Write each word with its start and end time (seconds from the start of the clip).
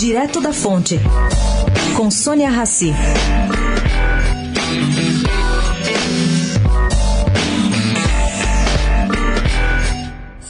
Direto 0.00 0.40
da 0.40 0.50
Fonte, 0.50 0.98
com 1.94 2.10
Sônia 2.10 2.48
Rassi. 2.48 2.90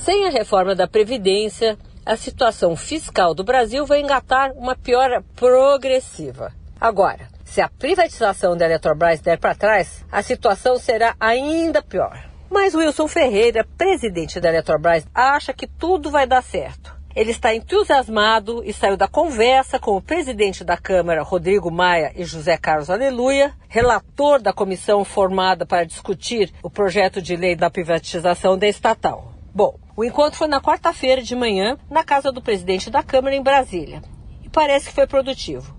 Sem 0.05 0.29
a 0.29 0.31
reforma 0.31 0.77
da 0.77 0.87
Previdência, 0.87 1.77
a 2.07 2.17
situação 2.17 2.77
fiscal 2.77 3.35
do 3.35 3.43
Brasil 3.43 3.85
vai 3.85 4.01
engatar 4.01 4.53
uma 4.53 4.77
piora 4.77 5.25
progressiva. 5.35 6.53
Agora, 6.81 7.27
se 7.45 7.61
a 7.61 7.69
privatização 7.69 8.57
da 8.57 8.67
Eletrobras 8.67 9.19
der 9.19 9.41
para 9.41 9.57
trás, 9.57 10.05
a 10.13 10.23
situação 10.23 10.79
será 10.79 11.17
ainda 11.19 11.83
pior. 11.83 12.25
Mas 12.49 12.73
Wilson 12.73 13.09
Ferreira, 13.09 13.67
presidente 13.77 14.39
da 14.39 14.49
Eletrobras, 14.49 15.05
acha 15.13 15.53
que 15.53 15.67
tudo 15.67 16.09
vai 16.09 16.25
dar 16.25 16.41
certo. 16.41 17.00
Ele 17.15 17.33
está 17.33 17.53
entusiasmado 17.53 18.63
e 18.65 18.73
saiu 18.73 18.97
da 18.97 19.09
conversa 19.09 19.81
com 19.81 19.97
o 19.97 20.01
presidente 20.01 20.63
da 20.63 20.77
Câmara, 20.77 21.25
Rodrigo 21.25 21.69
Maia, 21.69 22.13
e 22.15 22.25
José 22.25 22.57
Carlos 22.57 22.89
Aleluia, 22.89 23.53
relator 23.69 24.41
da 24.41 24.53
comissão 24.53 25.05
formada 25.05 25.67
para 25.67 25.85
discutir 25.85 26.53
o 26.63 26.71
projeto 26.71 27.21
de 27.21 27.35
lei 27.35 27.57
da 27.57 27.69
privatização 27.69 28.57
da 28.57 28.69
estatal. 28.69 29.33
Bom, 29.53 29.77
o 29.97 30.05
encontro 30.05 30.39
foi 30.39 30.47
na 30.47 30.61
quarta-feira 30.61 31.21
de 31.21 31.35
manhã, 31.35 31.77
na 31.91 32.05
casa 32.05 32.31
do 32.31 32.41
presidente 32.41 32.91
da 32.91 33.03
Câmara, 33.03 33.35
em 33.35 33.43
Brasília. 33.43 34.01
E 34.45 34.49
parece 34.49 34.91
que 34.91 34.95
foi 34.95 35.09
produtivo. 35.09 35.75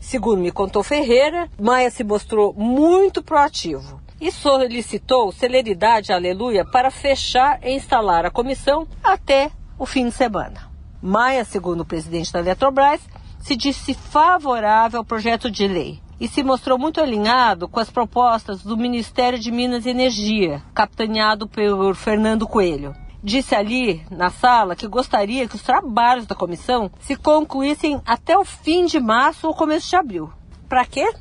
Segundo 0.00 0.40
me 0.40 0.50
contou 0.50 0.82
Ferreira, 0.82 1.48
Maia 1.60 1.90
se 1.90 2.02
mostrou 2.02 2.52
muito 2.52 3.22
proativo 3.22 4.02
e 4.20 4.32
solicitou 4.32 5.30
celeridade, 5.30 6.12
aleluia, 6.12 6.64
para 6.64 6.90
fechar 6.90 7.60
e 7.62 7.70
instalar 7.72 8.26
a 8.26 8.30
comissão 8.30 8.86
até 9.02 9.52
o 9.78 9.86
fim 9.86 10.08
de 10.08 10.12
semana. 10.12 10.71
Maia, 11.02 11.44
segundo 11.44 11.80
o 11.80 11.84
presidente 11.84 12.32
da 12.32 12.38
Eletrobras, 12.38 13.00
se 13.40 13.56
disse 13.56 13.92
favorável 13.92 15.00
ao 15.00 15.04
projeto 15.04 15.50
de 15.50 15.66
lei 15.66 16.00
e 16.20 16.28
se 16.28 16.42
mostrou 16.42 16.78
muito 16.78 17.00
alinhado 17.00 17.68
com 17.68 17.80
as 17.80 17.90
propostas 17.90 18.62
do 18.62 18.76
Ministério 18.76 19.38
de 19.38 19.50
Minas 19.50 19.84
e 19.84 19.90
Energia, 19.90 20.62
capitaneado 20.72 21.48
por 21.48 21.96
Fernando 21.96 22.46
Coelho. 22.46 22.94
Disse 23.22 23.54
ali 23.54 24.04
na 24.10 24.30
sala 24.30 24.76
que 24.76 24.86
gostaria 24.86 25.48
que 25.48 25.56
os 25.56 25.62
trabalhos 25.62 26.26
da 26.26 26.34
comissão 26.34 26.90
se 27.00 27.16
concluíssem 27.16 28.00
até 28.06 28.38
o 28.38 28.44
fim 28.44 28.86
de 28.86 29.00
março 29.00 29.48
ou 29.48 29.54
começo 29.54 29.90
de 29.90 29.96
abril. 29.96 30.30
Para 30.68 30.86
quê? 30.86 31.12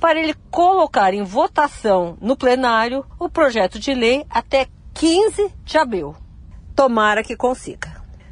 para 0.00 0.18
ele 0.18 0.34
colocar 0.50 1.12
em 1.12 1.22
votação 1.22 2.16
no 2.20 2.34
plenário 2.34 3.04
o 3.18 3.28
projeto 3.28 3.78
de 3.78 3.92
lei 3.92 4.24
até 4.30 4.66
15 4.94 5.52
de 5.62 5.78
abril. 5.78 6.16
Tomara 6.74 7.22
que 7.22 7.36
consiga. 7.36 7.89